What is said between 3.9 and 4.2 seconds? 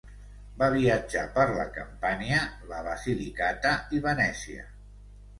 i